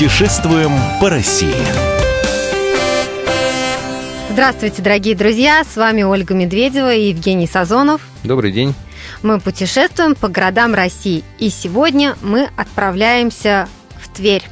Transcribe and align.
Путешествуем 0.00 0.72
по 0.98 1.10
России. 1.10 1.54
Здравствуйте, 4.30 4.80
дорогие 4.80 5.14
друзья! 5.14 5.62
С 5.62 5.76
вами 5.76 6.04
Ольга 6.04 6.32
Медведева 6.32 6.94
и 6.94 7.10
Евгений 7.10 7.46
Сазонов. 7.46 8.00
Добрый 8.24 8.50
день. 8.50 8.72
Мы 9.22 9.38
путешествуем 9.40 10.14
по 10.14 10.28
городам 10.28 10.72
России. 10.72 11.22
И 11.38 11.50
сегодня 11.50 12.16
мы 12.22 12.48
отправляемся 12.56 13.68
в 14.00 14.08
Тверь. 14.08 14.42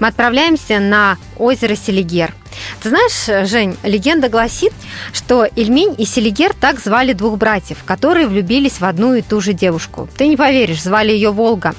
Мы 0.00 0.08
отправляемся 0.08 0.80
на 0.80 1.18
озеро 1.36 1.76
Селигер– 1.76 2.34
ты 2.82 2.90
знаешь, 2.90 3.48
Жень, 3.48 3.76
легенда 3.82 4.28
гласит, 4.28 4.72
что 5.12 5.44
Ильмень 5.44 5.94
и 5.98 6.04
Селигер 6.04 6.54
так 6.54 6.80
звали 6.80 7.12
двух 7.12 7.38
братьев, 7.38 7.78
которые 7.84 8.26
влюбились 8.26 8.80
в 8.80 8.84
одну 8.84 9.14
и 9.14 9.22
ту 9.22 9.40
же 9.40 9.52
девушку. 9.52 10.08
Ты 10.16 10.28
не 10.28 10.36
поверишь, 10.36 10.82
звали 10.82 11.12
ее 11.12 11.30
Волга. 11.30 11.74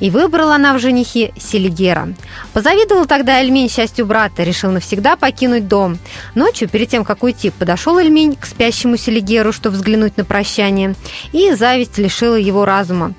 И 0.00 0.10
выбрала 0.10 0.54
она 0.54 0.74
в 0.74 0.78
женихе 0.78 1.32
Селигера. 1.38 2.08
Позавидовал 2.52 3.06
тогда 3.06 3.40
Эльмень 3.40 3.70
счастью 3.70 4.06
брата, 4.06 4.42
решил 4.42 4.70
навсегда 4.70 5.16
покинуть 5.16 5.68
дом. 5.68 5.98
Ночью, 6.34 6.68
перед 6.68 6.88
тем, 6.88 7.04
как 7.04 7.22
уйти, 7.22 7.50
подошел 7.50 7.98
Эльмень 7.98 8.36
к 8.36 8.46
спящему 8.46 8.96
Селигеру, 8.96 9.52
чтобы 9.52 9.76
взглянуть 9.76 10.16
на 10.16 10.24
прощание, 10.24 10.94
и 11.32 11.52
зависть 11.52 11.98
лишила 11.98 12.36
его 12.36 12.64
разума. 12.64 13.14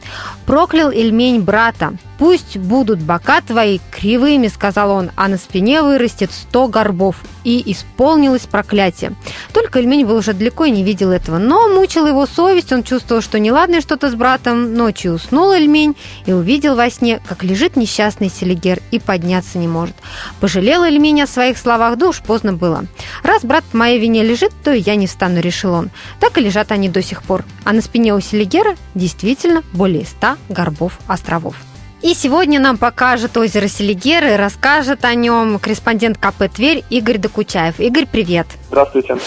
Проклял 0.45 0.91
Эльмень 0.91 1.41
брата. 1.41 1.94
«Пусть 2.17 2.58
будут 2.58 3.00
бока 3.00 3.39
твои 3.39 3.80
кривыми»,— 3.91 4.48
сказал 4.53 4.91
он, 4.91 5.12
«а 5.16 5.30
на 5.30 5.38
спине 5.38 5.81
вырастет 5.81 6.31
сто 6.34 6.67
горбов». 6.67 6.98
И 7.44 7.72
исполнилось 7.72 8.42
проклятие. 8.42 9.14
Только 9.53 9.80
Эльмень 9.80 10.05
был 10.05 10.17
уже 10.17 10.33
далеко 10.33 10.66
и 10.66 10.72
не 10.72 10.83
видел 10.83 11.11
этого. 11.11 11.38
Но 11.38 11.69
мучила 11.69 12.08
его 12.08 12.25
совесть, 12.25 12.72
он 12.73 12.83
чувствовал, 12.83 13.22
что 13.22 13.39
неладное 13.39 13.81
что-то 13.81 14.09
с 14.11 14.16
братом. 14.16 14.73
Ночью 14.73 15.14
уснул 15.14 15.52
Эльмень 15.52 15.95
и 16.25 16.33
увидел 16.33 16.75
во 16.75 16.89
сне, 16.89 17.22
как 17.27 17.44
лежит 17.44 17.75
несчастный 17.75 18.30
Селигер 18.30 18.80
и 18.92 19.00
подняться 19.00 19.58
не 19.58 19.67
может. 19.67 19.95
Пожалел 20.39 20.83
Эльмень 20.83 21.23
о 21.23 21.27
своих 21.27 21.58
словах, 21.58 21.97
да 21.97 22.09
уж 22.09 22.22
поздно 22.22 22.53
было. 22.53 22.86
Раз 23.23 23.44
брат 23.44 23.64
по 23.64 23.77
моей 23.77 24.00
вине 24.00 24.23
лежит, 24.23 24.52
то 24.64 24.73
и 24.73 24.81
я 24.81 24.95
не 24.95 25.08
встану, 25.08 25.39
решил 25.39 25.73
он. 25.73 25.89
Так 26.20 26.38
и 26.38 26.42
лежат 26.42 26.72
они 26.72 26.89
до 26.89 27.02
сих 27.02 27.23
пор. 27.23 27.45
А 27.64 27.73
на 27.73 27.81
спине 27.81 28.14
у 28.14 28.20
Селигера 28.20 28.75
действительно 28.95 29.64
более 29.73 30.05
ста 30.05 30.38
горбов 30.50 31.00
островов. 31.08 31.55
И 32.02 32.14
сегодня 32.14 32.61
нам 32.61 32.78
покажет 32.78 33.36
озеро 33.36 33.67
Селигер 33.67 34.23
и 34.23 34.38
расскажет 34.38 35.03
о 35.03 35.14
нем 35.16 35.59
корреспондент 35.59 36.17
КП 36.17 36.44
«Тверь» 36.53 36.83
Игорь 36.89 37.17
Докучаев. 37.17 37.80
Игорь, 37.80 38.05
привет. 38.09 38.47
Здравствуйте. 38.69 39.17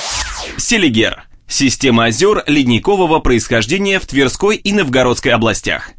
Селигер. 0.56 1.25
Система 1.47 2.06
озер 2.06 2.43
ледникового 2.47 3.19
происхождения 3.19 4.00
в 4.00 4.06
Тверской 4.06 4.56
и 4.56 4.73
Новгородской 4.73 5.33
областях. 5.33 5.91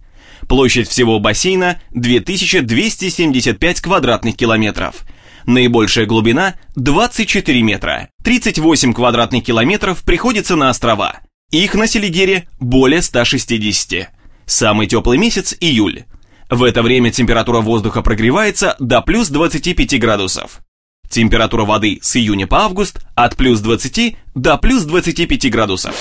Площадь 0.48 0.90
всего 0.90 1.20
бассейна 1.20 1.80
2275 1.92 3.82
квадратных 3.82 4.36
километров. 4.36 5.04
Наибольшая 5.46 6.08
глубина 6.08 6.56
24 6.76 7.62
метра. 7.62 8.10
38 8.24 8.94
квадратных 8.94 9.44
километров 9.44 10.02
приходится 10.04 10.56
на 10.56 10.72
острова. 10.72 11.20
Их 11.52 11.76
на 11.76 11.86
Селигере 11.86 12.48
более 12.60 13.04
160. 13.04 14.10
Самый 14.48 14.88
теплый 14.88 15.20
месяц– 15.20 15.56
июль. 15.60 16.06
В 16.50 16.64
это 16.64 16.82
время 16.82 17.12
температура 17.12 17.62
воздуха 17.62 18.02
прогревается 18.02 18.76
до 18.80 19.02
плюс 19.02 19.30
25 19.30 20.00
градусов. 20.00 20.60
Температура 21.10 21.64
воды 21.64 22.00
с 22.02 22.16
июня 22.16 22.48
по 22.48 22.62
август 22.62 23.00
от 23.16 23.38
плюс 23.38 23.60
20 23.60 24.18
до 24.36 24.58
плюс 24.58 24.84
25 24.84 25.52
градусов. 25.52 25.96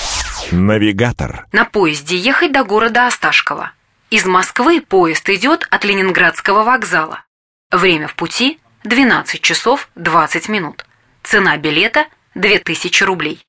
Навигатор. 0.51 1.45
На 1.51 1.65
поезде 1.65 2.17
ехать 2.17 2.51
до 2.51 2.63
города 2.63 3.07
Осташково. 3.07 3.71
Из 4.09 4.25
Москвы 4.25 4.81
поезд 4.81 5.29
идет 5.29 5.67
от 5.69 5.85
Ленинградского 5.85 6.63
вокзала. 6.63 7.23
Время 7.71 8.07
в 8.07 8.15
пути 8.15 8.59
12 8.83 9.41
часов 9.41 9.89
20 9.95 10.49
минут. 10.49 10.85
Цена 11.23 11.57
билета 11.57 12.05
2000 12.35 13.03
рублей. 13.03 13.45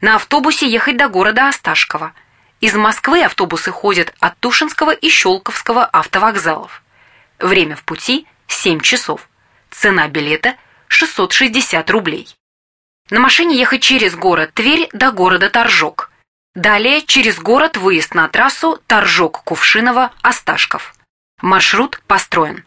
На 0.00 0.16
автобусе 0.16 0.70
ехать 0.70 0.96
до 0.96 1.08
города 1.08 1.48
Осташково– 1.48 2.12
из 2.64 2.74
Москвы 2.74 3.22
автобусы 3.22 3.70
ходят 3.70 4.14
от 4.20 4.38
Тушинского 4.38 4.92
и 4.92 5.10
Щелковского 5.10 5.84
автовокзалов. 5.84 6.82
Время 7.38 7.76
в 7.76 7.84
пути 7.84 8.26
7 8.46 8.80
часов. 8.80 9.28
Цена 9.70 10.08
билета 10.08 10.56
660 10.88 11.90
рублей. 11.90 12.34
На 13.10 13.20
машине 13.20 13.58
ехать 13.58 13.82
через 13.82 14.16
город 14.16 14.52
Тверь 14.54 14.88
до 14.94 15.12
города 15.12 15.50
Торжок. 15.50 16.10
Далее 16.54 17.02
через 17.02 17.38
город 17.38 17.76
выезд 17.76 18.14
на 18.14 18.28
трассу 18.28 18.80
Торжок-Кувшиново-Осташков. 18.88 20.94
Маршрут 21.42 22.00
построен. 22.06 22.64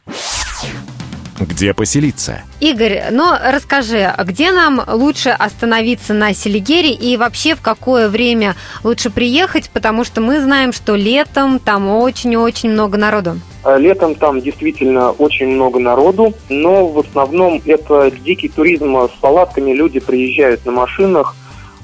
Где 1.40 1.74
поселиться? 1.74 2.42
Игорь, 2.60 3.04
ну 3.12 3.32
расскажи, 3.40 4.02
а 4.02 4.24
где 4.24 4.52
нам 4.52 4.82
лучше 4.88 5.30
остановиться 5.30 6.14
на 6.14 6.34
Селигере 6.34 6.92
и 6.92 7.16
вообще 7.16 7.54
в 7.56 7.62
какое 7.62 8.10
время 8.10 8.56
лучше 8.84 9.12
приехать, 9.12 9.70
потому 9.70 10.04
что 10.04 10.20
мы 10.22 10.42
знаем, 10.42 10.74
что 10.74 10.96
летом 10.96 11.60
там 11.60 11.90
очень-очень 11.90 12.72
много 12.72 12.98
народу. 12.98 13.40
А 13.64 13.78
летом 13.78 14.16
там 14.16 14.42
действительно 14.42 15.12
очень 15.12 15.48
много 15.48 15.80
народу, 15.80 16.34
но 16.50 16.88
в 16.88 17.00
основном 17.00 17.62
это 17.66 18.10
дикий 18.10 18.50
туризм 18.50 18.98
с 18.98 19.20
палатками, 19.20 19.74
люди 19.74 20.00
приезжают 20.00 20.66
на 20.66 20.72
машинах, 20.72 21.36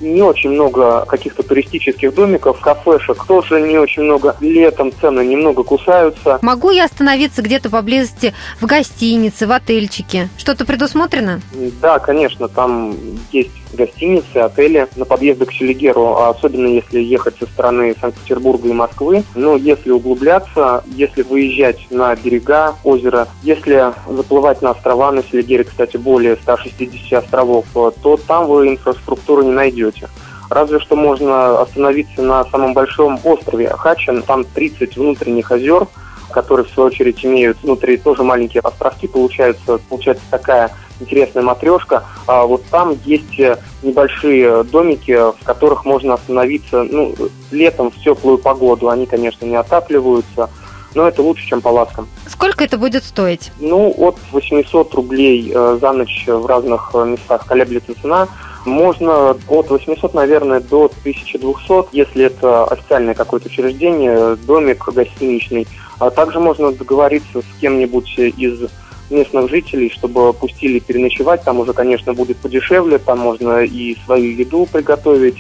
не 0.03 0.21
очень 0.21 0.51
много 0.51 1.05
каких-то 1.05 1.43
туристических 1.43 2.13
домиков, 2.13 2.59
кафешек, 2.59 3.25
тоже 3.25 3.61
не 3.61 3.77
очень 3.77 4.03
много. 4.03 4.35
Летом 4.41 4.91
цены 4.99 5.25
немного 5.25 5.63
кусаются. 5.63 6.39
Могу 6.41 6.71
я 6.71 6.85
остановиться 6.85 7.41
где-то 7.41 7.69
поблизости 7.69 8.33
в 8.59 8.65
гостинице, 8.65 9.47
в 9.47 9.51
отельчике? 9.51 10.29
Что-то 10.37 10.65
предусмотрено? 10.65 11.41
Да, 11.81 11.99
конечно, 11.99 12.47
там 12.47 12.95
есть 13.31 13.62
гостиницы, 13.75 14.37
отели 14.37 14.87
на 14.95 15.05
подъезды 15.05 15.45
к 15.45 15.51
Селигеру, 15.51 16.15
а 16.17 16.29
особенно 16.29 16.67
если 16.67 16.99
ехать 16.99 17.35
со 17.39 17.45
стороны 17.45 17.95
Санкт-Петербурга 17.99 18.69
и 18.69 18.73
Москвы. 18.73 19.23
Но 19.35 19.55
если 19.55 19.91
углубляться, 19.91 20.83
если 20.87 21.21
выезжать 21.21 21.87
на 21.89 22.15
берега 22.15 22.75
озера, 22.83 23.27
если 23.41 23.93
заплывать 24.07 24.61
на 24.61 24.71
острова, 24.71 25.11
на 25.11 25.23
Селигере, 25.23 25.63
кстати, 25.63 25.97
более 25.97 26.35
160 26.37 27.23
островов, 27.23 27.65
то 27.73 28.17
там 28.27 28.47
вы 28.47 28.69
инфраструктуру 28.69 29.43
не 29.43 29.51
найдете. 29.51 30.09
Разве 30.49 30.79
что 30.79 30.95
можно 30.95 31.61
остановиться 31.61 32.21
на 32.21 32.43
самом 32.45 32.73
большом 32.73 33.19
острове 33.23 33.69
Хачен. 33.69 34.21
Там 34.21 34.43
30 34.43 34.97
внутренних 34.97 35.51
озер, 35.51 35.87
которые, 36.31 36.65
в 36.65 36.69
свою 36.69 36.87
очередь, 36.87 37.25
имеют 37.25 37.57
внутри 37.63 37.97
тоже 37.97 38.23
маленькие 38.23 38.61
островки. 38.61 39.07
Получается, 39.07 39.79
получается 39.89 40.23
такая 40.29 40.71
интересная 41.03 41.43
матрешка. 41.43 42.03
А 42.27 42.45
вот 42.45 42.63
там 42.71 42.97
есть 43.05 43.39
э, 43.39 43.57
небольшие 43.81 44.63
домики, 44.63 45.11
в 45.11 45.43
которых 45.43 45.85
можно 45.85 46.15
остановиться 46.15 46.83
ну, 46.83 47.13
летом 47.51 47.91
в 47.91 47.95
теплую 47.95 48.37
погоду. 48.37 48.89
Они, 48.89 49.05
конечно, 49.05 49.45
не 49.45 49.55
отапливаются, 49.55 50.49
но 50.95 51.07
это 51.07 51.21
лучше, 51.21 51.47
чем 51.47 51.61
палаткам. 51.61 52.07
Сколько 52.27 52.63
это 52.63 52.77
будет 52.77 53.03
стоить? 53.03 53.51
Ну, 53.59 53.93
от 53.97 54.17
800 54.31 54.93
рублей 54.93 55.51
э, 55.53 55.77
за 55.79 55.91
ночь 55.91 56.25
в 56.27 56.45
разных 56.45 56.93
местах 56.93 57.45
колеблется 57.45 57.93
цена. 58.01 58.27
Можно 58.65 59.31
от 59.31 59.69
800, 59.69 60.13
наверное, 60.13 60.61
до 60.61 60.85
1200, 60.85 61.95
если 61.95 62.25
это 62.25 62.63
официальное 62.65 63.13
какое-то 63.13 63.47
учреждение, 63.47 64.37
домик 64.37 64.87
гостиничный. 64.87 65.67
А 65.99 66.09
также 66.09 66.39
можно 66.39 66.71
договориться 66.71 67.41
с 67.41 67.59
кем-нибудь 67.59 68.17
из 68.17 68.69
местных 69.09 69.49
жителей, 69.49 69.89
чтобы 69.89 70.33
пустили 70.33 70.79
переночевать. 70.79 71.43
Там 71.43 71.59
уже, 71.59 71.73
конечно, 71.73 72.13
будет 72.13 72.37
подешевле, 72.37 72.97
там 72.97 73.19
можно 73.19 73.63
и 73.63 73.97
свою 74.05 74.31
еду 74.31 74.67
приготовить. 74.71 75.37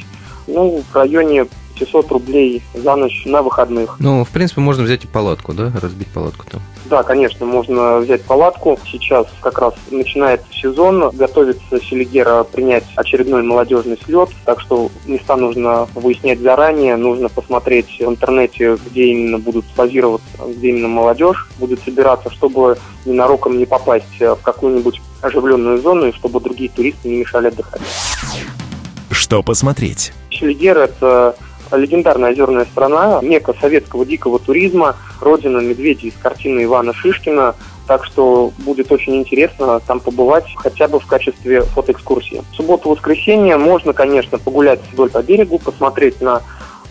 Ну, 0.47 0.83
в 0.91 0.95
районе 0.95 1.47
500 1.79 2.11
рублей 2.11 2.61
за 2.73 2.95
ночь 2.95 3.23
на 3.25 3.41
выходных. 3.41 3.97
Ну, 3.99 4.23
в 4.23 4.29
принципе, 4.29 4.61
можно 4.61 4.83
взять 4.83 5.03
и 5.03 5.07
палатку, 5.07 5.53
да, 5.53 5.71
разбить 5.81 6.07
палатку 6.09 6.45
там. 6.49 6.61
Да, 6.85 7.03
конечно, 7.03 7.45
можно 7.45 7.97
взять 7.99 8.23
палатку. 8.23 8.77
Сейчас 8.85 9.25
как 9.41 9.59
раз 9.59 9.73
начинается 9.89 10.45
сезон, 10.53 11.09
готовится 11.11 11.79
Селигера 11.79 12.43
принять 12.43 12.83
очередной 12.95 13.41
молодежный 13.41 13.97
слет, 14.03 14.29
так 14.45 14.59
что 14.59 14.89
места 15.05 15.35
нужно 15.35 15.87
выяснять 15.95 16.39
заранее, 16.39 16.97
нужно 16.97 17.29
посмотреть 17.29 17.99
в 17.99 18.03
интернете, 18.03 18.77
где 18.85 19.05
именно 19.05 19.39
будут 19.39 19.65
базироваться, 19.75 20.27
где 20.47 20.69
именно 20.69 20.89
молодежь 20.89 21.49
будет 21.57 21.81
собираться, 21.83 22.29
чтобы 22.29 22.77
ненароком 23.05 23.57
не 23.57 23.65
попасть 23.65 24.19
в 24.19 24.39
какую-нибудь 24.41 25.01
оживленную 25.21 25.81
зону 25.81 26.07
и 26.07 26.11
чтобы 26.11 26.39
другие 26.41 26.69
туристы 26.69 27.07
не 27.07 27.19
мешали 27.19 27.47
отдыхать. 27.47 27.81
Что 29.09 29.41
посмотреть? 29.41 30.13
Селигер– 30.31 30.77
это 30.79 31.35
легендарная 31.77 32.31
озерная 32.31 32.65
страна, 32.65 33.19
мека 33.21 33.53
советского 33.59 34.05
дикого 34.05 34.39
туризма, 34.39 34.95
родина 35.21 35.59
медведей 35.59 36.09
из 36.09 36.15
картины 36.15 36.63
Ивана 36.63 36.93
Шишкина. 36.93 37.55
Так 37.87 38.05
что 38.05 38.51
будет 38.59 38.91
очень 38.91 39.17
интересно 39.17 39.81
там 39.81 39.99
побывать 39.99 40.45
хотя 40.55 40.87
бы 40.87 40.99
в 40.99 41.05
качестве 41.05 41.63
фотоэкскурсии. 41.63 42.41
В 42.51 42.55
субботу-воскресенье 42.55 43.57
можно, 43.57 43.91
конечно, 43.91 44.37
погулять 44.37 44.79
вдоль 44.91 45.09
по 45.09 45.21
берегу, 45.21 45.59
посмотреть 45.59 46.21
на 46.21 46.41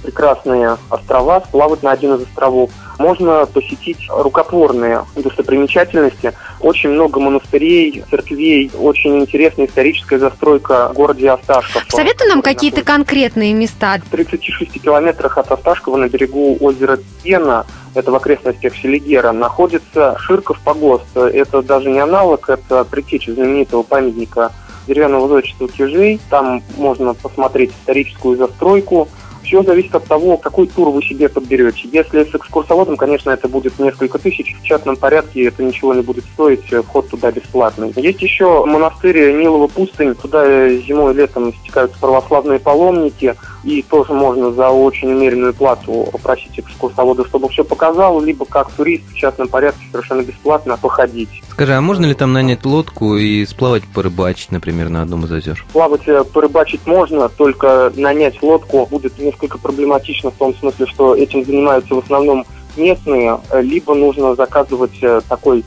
прекрасные 0.02 0.76
острова, 0.90 1.40
сплавать 1.40 1.82
на 1.82 1.92
один 1.92 2.14
из 2.14 2.22
островов– 2.22 2.70
можно 2.98 3.46
посетить 3.46 4.06
рукотворные 4.08 5.04
достопримечательности. 5.16 6.32
Очень 6.60 6.90
много 6.90 7.20
монастырей, 7.20 8.04
церквей, 8.10 8.70
очень 8.78 9.20
интересная 9.20 9.66
историческая 9.66 10.18
застройка 10.18 10.88
в 10.90 10.94
городе 10.94 11.30
Осташков. 11.30 11.84
Советуй 11.88 12.28
нам 12.28 12.42
какие-то 12.42 12.82
конкретные 12.82 13.52
места. 13.54 14.00
В 14.04 14.10
36 14.10 14.82
километрах 14.82 15.38
от 15.38 15.50
Осташкова 15.50 15.96
на 15.96 16.08
берегу 16.08 16.56
озера 16.60 16.98
Пена 17.22 17.66
это 17.94 18.10
в 18.10 18.14
окрестностях 18.14 18.74
Селигера, 18.74 19.32
находится 19.32 20.16
Ширков 20.18 20.58
погост. 20.60 21.14
Это 21.14 21.62
даже 21.62 21.90
не 21.90 21.98
аналог, 21.98 22.48
это 22.48 22.84
предтеча 22.84 23.34
знаменитого 23.34 23.82
памятника 23.82 24.52
деревянного 24.86 25.28
зодчества 25.28 25.68
Кижей. 25.68 26.20
Там 26.30 26.62
можно 26.76 27.14
посмотреть 27.14 27.72
историческую 27.72 28.36
застройку, 28.36 29.08
все 29.52 29.62
зависит 29.62 29.94
от 29.94 30.06
того, 30.06 30.38
какой 30.38 30.66
тур 30.66 30.88
вы 30.88 31.02
себе 31.02 31.28
подберете. 31.28 31.86
Если 31.92 32.24
с 32.24 32.34
экскурсоводом, 32.34 32.96
конечно, 32.96 33.28
это 33.30 33.48
будет 33.48 33.78
несколько 33.78 34.16
тысяч. 34.16 34.56
В 34.56 34.64
частном 34.64 34.96
порядке 34.96 35.44
это 35.44 35.62
ничего 35.62 35.92
не 35.92 36.00
будет 36.00 36.24
стоить, 36.24 36.64
вход 36.86 37.10
туда 37.10 37.30
бесплатный. 37.30 37.92
Есть 37.96 38.22
еще 38.22 38.64
монастырь 38.64 39.34
Нилова 39.34 39.66
пустынь. 39.66 40.14
Туда 40.14 40.70
зимой 40.70 41.12
и 41.12 41.16
летом 41.16 41.52
стекаются 41.52 41.98
православные 42.00 42.60
паломники. 42.60 43.34
И 43.64 43.82
тоже 43.82 44.12
можно 44.12 44.52
за 44.52 44.70
очень 44.70 45.12
умеренную 45.12 45.54
плату 45.54 46.08
попросить 46.10 46.58
экскурсовода, 46.58 47.24
чтобы 47.26 47.48
все 47.48 47.64
показал, 47.64 48.20
либо 48.20 48.44
как 48.44 48.70
турист 48.70 49.04
в 49.10 49.14
частном 49.14 49.48
порядке 49.48 49.84
совершенно 49.90 50.22
бесплатно 50.22 50.76
походить. 50.76 51.28
Скажи, 51.50 51.74
а 51.74 51.80
можно 51.80 52.06
ли 52.06 52.14
там 52.14 52.32
нанять 52.32 52.64
лодку 52.64 53.16
и 53.16 53.44
сплавать 53.46 53.84
порыбачить, 53.84 54.50
например, 54.50 54.88
на 54.88 55.02
одном 55.02 55.24
из 55.24 55.32
озер? 55.32 55.64
Плавать 55.72 56.08
э, 56.08 56.24
порыбачить 56.24 56.86
можно, 56.86 57.28
только 57.28 57.92
нанять 57.96 58.42
лодку 58.42 58.86
будет 58.86 59.18
несколько 59.18 59.58
проблематично 59.58 60.30
в 60.30 60.34
том 60.34 60.54
смысле, 60.54 60.86
что 60.86 61.14
этим 61.14 61.44
занимаются 61.44 61.94
в 61.94 61.98
основном 61.98 62.44
местные, 62.76 63.38
либо 63.60 63.94
нужно 63.94 64.34
заказывать 64.34 65.02
э, 65.02 65.20
такой 65.28 65.60
э, 65.60 65.64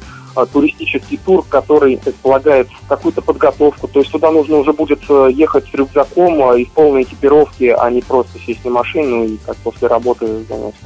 туристический 0.51 1.19
тур, 1.23 1.45
который 1.47 1.97
предполагает 1.97 2.67
какую-то 2.89 3.21
подготовку. 3.21 3.87
То 3.87 3.99
есть 3.99 4.11
туда 4.11 4.31
нужно 4.31 4.57
уже 4.57 4.73
будет 4.73 5.01
ехать 5.29 5.65
с 5.69 5.73
рюкзаком 5.73 6.55
и 6.57 6.65
в 6.65 6.71
полной 6.71 7.03
экипировке, 7.03 7.75
а 7.75 7.89
не 7.89 8.01
просто 8.01 8.39
сесть 8.39 8.65
на 8.65 8.71
машину 8.71 9.23
и 9.23 9.37
как 9.45 9.55
после 9.57 9.87
работы 9.87 10.25
заняться. 10.49 10.79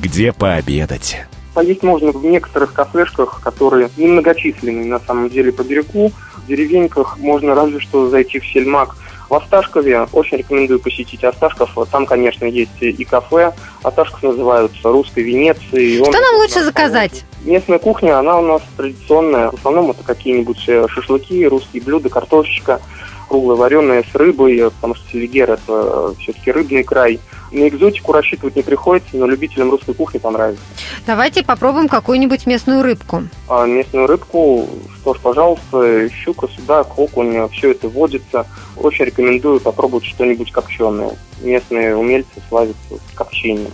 Где 0.00 0.32
пообедать? 0.32 1.18
Поесть 1.54 1.82
можно 1.82 2.12
в 2.12 2.24
некоторых 2.24 2.72
кафешках, 2.72 3.40
которые 3.42 3.88
немногочисленные 3.96 4.86
на 4.86 5.00
самом 5.00 5.30
деле 5.30 5.52
по 5.52 5.62
берегу. 5.62 6.12
В 6.36 6.46
деревеньках 6.46 7.18
можно 7.18 7.54
разве 7.54 7.80
что 7.80 8.08
зайти 8.08 8.38
в 8.38 8.46
сельмак. 8.46 8.96
В 9.28 9.34
Осташкове 9.34 10.06
очень 10.12 10.38
рекомендую 10.38 10.78
посетить 10.80 11.24
Осташков. 11.24 11.76
Там, 11.90 12.06
конечно, 12.06 12.44
есть 12.44 12.80
и 12.80 13.04
кафе. 13.04 13.52
Осташков 13.82 14.22
называют 14.22 14.72
русской 14.84 15.24
Венецией. 15.24 15.98
Что 16.04 16.12
нам 16.12 16.36
лучше 16.36 16.62
заказать? 16.62 17.24
Местная 17.44 17.78
кухня, 17.78 18.18
она 18.18 18.38
у 18.38 18.42
нас 18.42 18.62
традиционная. 18.76 19.50
В 19.50 19.54
основном 19.54 19.90
это 19.90 20.02
какие-нибудь 20.04 20.58
шашлыки, 20.58 21.46
русские 21.46 21.82
блюда, 21.82 22.08
картошечка 22.08 22.80
круглая 23.28 23.56
вареная 23.56 24.04
с 24.10 24.14
рыбой, 24.14 24.70
потому 24.70 24.94
что 24.94 25.08
Селигер 25.10 25.52
это 25.52 25.60
э, 25.68 26.14
все-таки 26.20 26.52
рыбный 26.52 26.84
край. 26.84 27.20
На 27.52 27.68
экзотику 27.68 28.12
рассчитывать 28.12 28.56
не 28.56 28.62
приходится, 28.62 29.16
но 29.16 29.26
любителям 29.26 29.70
русской 29.70 29.94
кухни 29.94 30.18
понравится. 30.18 30.62
Давайте 31.06 31.44
попробуем 31.44 31.88
какую-нибудь 31.88 32.46
местную 32.46 32.82
рыбку. 32.82 33.22
А 33.48 33.66
местную 33.66 34.06
рыбку, 34.06 34.68
что 35.00 35.14
ж, 35.14 35.20
пожалуйста, 35.20 36.08
щука, 36.10 36.48
судак, 36.48 36.98
окунь, 36.98 37.48
все 37.50 37.70
это 37.70 37.88
водится. 37.88 38.46
Очень 38.76 39.06
рекомендую 39.06 39.60
попробовать 39.60 40.04
что-нибудь 40.04 40.50
копченое. 40.50 41.12
Местные 41.40 41.96
умельцы 41.96 42.42
славятся 42.48 42.94
копчением. 43.14 43.70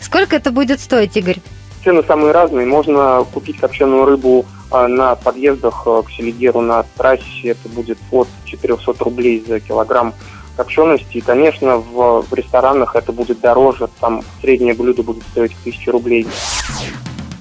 Сколько 0.00 0.36
это 0.36 0.50
будет 0.50 0.80
стоить, 0.80 1.16
Игорь? 1.16 1.38
Цены 1.84 2.02
самые 2.06 2.32
разные. 2.32 2.66
Можно 2.66 3.24
купить 3.32 3.58
копченую 3.58 4.04
рыбу 4.04 4.46
на 4.70 5.14
подъездах 5.16 5.82
э, 5.86 6.02
к 6.06 6.10
Селигеру 6.10 6.60
на 6.60 6.84
трассе. 6.96 7.48
Это 7.48 7.68
будет 7.68 7.98
от 8.10 8.28
400 8.44 9.04
рублей 9.04 9.44
за 9.46 9.60
килограмм 9.60 10.14
копчености. 10.56 11.18
И, 11.18 11.20
конечно, 11.20 11.76
в, 11.76 12.22
в 12.22 12.34
ресторанах 12.34 12.96
это 12.96 13.12
будет 13.12 13.40
дороже. 13.40 13.88
Там 14.00 14.22
среднее 14.40 14.74
блюдо 14.74 15.02
будет 15.02 15.22
стоить 15.24 15.52
1000 15.60 15.92
рублей. 15.92 16.26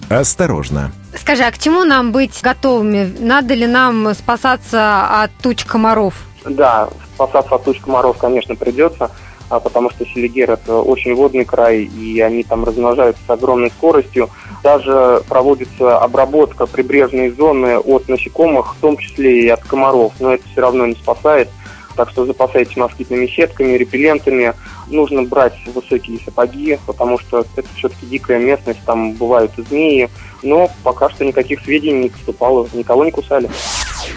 Осторожно. 0.10 0.92
Скажи, 1.16 1.44
а 1.44 1.52
к 1.52 1.60
чему 1.60 1.84
нам 1.84 2.12
быть 2.12 2.40
готовыми? 2.42 3.16
Надо 3.20 3.54
ли 3.54 3.68
нам 3.68 4.14
спасаться 4.16 5.24
от 5.24 5.32
туч 5.42 5.66
комаров? 5.66 6.16
Да, 6.46 6.90
спасаться 7.16 7.56
от 7.56 7.64
туч 7.64 7.80
комаров, 7.80 8.18
конечно, 8.18 8.56
придется 8.56 9.06
а 9.06 9.12
потому 9.58 9.90
что 9.90 10.06
Селигер 10.06 10.52
это 10.52 10.76
очень 10.76 11.16
водный 11.16 11.46
край, 11.46 11.86
и 11.86 12.20
они 12.20 12.44
там 12.44 12.64
размножаются 12.64 13.24
с 13.26 13.30
огромной 13.30 13.72
скоростью. 13.72 14.30
Даже 14.62 15.24
проводится 15.28 15.98
обработка 15.98 16.68
прибрежной 16.68 17.32
зоны 17.32 17.80
от 17.80 18.08
насекомых, 18.08 18.76
в 18.76 18.80
том 18.80 18.98
числе 18.98 19.46
и 19.46 19.48
от 19.48 19.64
комаров, 19.64 20.14
но 20.20 20.34
это 20.34 20.44
все 20.52 20.62
равно 20.62 20.86
не 20.86 20.94
спасает. 20.94 21.50
Так 21.96 22.12
что 22.12 22.26
запасайтесь 22.26 22.78
москитными 22.78 23.28
сетками, 23.28 23.74
репеллентами. 23.74 24.54
Нужно 24.88 25.24
брать 25.24 25.56
высокие 25.74 26.20
сапоги, 26.24 26.78
потому 26.86 27.20
что 27.20 27.46
это 27.58 27.68
все-таки 27.76 28.06
дикая 28.06 28.40
местность, 28.40 28.80
там 28.86 29.14
бывают 29.14 29.52
змеи. 29.58 30.10
Но 30.44 30.70
пока 30.84 31.10
что 31.10 31.26
никаких 31.26 31.62
сведений 31.62 32.04
не 32.04 32.10
поступало, 32.10 32.68
никого 32.74 33.04
не 33.04 33.12
кусали. 33.12 33.50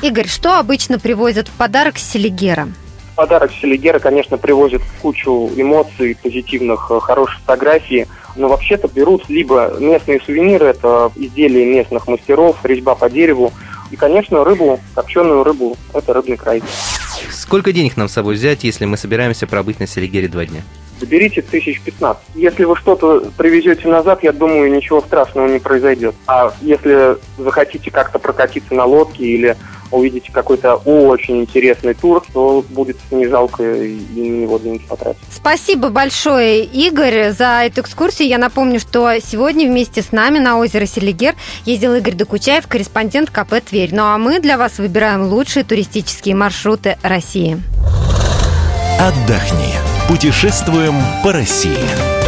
Игорь, 0.03 0.29
что 0.29 0.59
обычно 0.59 0.99
привозят 0.99 1.49
в 1.49 1.53
подарок 1.53 1.99
с 1.99 2.09
Селигера? 2.09 2.69
Подарок 3.15 3.51
Селигера, 3.61 3.99
конечно, 3.99 4.39
привозит 4.39 4.81
кучу 5.03 5.51
эмоций, 5.55 6.17
позитивных, 6.23 6.91
э, 6.91 6.99
хороших 7.01 7.41
фотографий. 7.41 8.07
Но 8.37 8.49
вообще-то 8.49 8.89
берут 8.89 9.29
либо 9.29 9.75
местные 9.79 10.21
сувениры, 10.21 10.67
это 10.67 11.13
изделия 11.17 11.67
местных 11.67 12.09
мастеров, 12.09 12.57
резьба 12.65 12.95
по 12.95 13.11
дереву. 13.11 13.53
И, 13.91 13.97
конечно, 13.97 14.43
рыбу, 14.43 14.81
копченую 14.95 15.45
рыбу, 15.45 15.77
это 15.93 16.15
рыбный 16.15 16.39
край. 16.39 16.63
Сколько 17.31 17.73
денег 17.73 17.99
нам 17.99 18.09
с 18.09 18.13
собой 18.13 18.35
взять, 18.35 18.65
если 18.65 18.87
мы 18.87 18.97
собираемся 18.97 19.47
пробыть 19.47 19.81
на 19.81 19.87
Селигере 19.87 20.29
два 20.29 20.47
дня? 20.47 20.63
Заберите 20.99 21.43
тысяч 21.43 21.81
пятнадцать. 21.81 22.23
Если 22.35 22.65
вы 22.65 22.77
что-то 22.77 23.31
привезете 23.37 23.89
назад, 23.89 24.23
я 24.23 24.33
думаю, 24.33 24.73
ничего 24.73 25.01
страшного 25.01 25.49
не 25.49 25.59
произойдет. 25.59 26.15
А 26.27 26.55
если 26.63 27.17
захотите 27.37 27.91
как-то 27.91 28.19
прокатиться 28.19 28.73
на 28.73 28.85
лодке 28.85 29.25
или 29.25 29.57
увидите 29.93 30.33
какой-то 30.33 30.75
очень 30.75 31.43
интересный 31.43 31.95
тур, 31.95 32.23
то 32.33 32.65
будет 32.71 32.99
не 33.11 33.29
жалко 33.29 33.63
и 33.63 33.99
на 34.15 34.43
него 34.43 34.59
деньги 34.59 34.83
потратить. 34.89 35.21
Спасибо 35.31 35.91
большое, 35.91 36.65
Игорь, 36.65 37.31
за 37.33 37.65
эту 37.65 37.83
экскурсию. 37.83 38.29
Я 38.29 38.39
напомню, 38.39 38.81
что 38.81 39.11
сегодня 39.23 39.67
вместе 39.67 40.03
с 40.03 40.13
нами 40.13 40.39
на 40.39 40.59
озеро 40.59 40.87
Селигер 40.87 41.35
ездил 41.65 41.95
Игорь 41.95 42.15
Докучаев, 42.15 42.67
корреспондент 42.67 43.31
КП 43.31 43.55
«Тверь». 43.65 43.91
Ну 43.93 44.03
а 44.03 44.19
мы 44.19 44.41
для 44.41 44.59
вас 44.59 44.79
выбираем 44.79 45.25
лучшие 45.25 45.65
туристические 45.65 46.35
маршруты 46.35 46.97
России. 47.03 47.61
Отдохни. 48.99 49.75
Путешествуем 50.09 50.95
по 51.23 51.33
России. 51.33 52.22